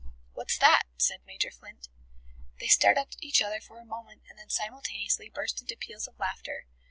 [0.33, 1.87] "What's that?" said Major Flint.
[2.59, 6.17] They stared at each other for a moment and then simultaneously burst into peals of
[6.17, 6.65] laughter.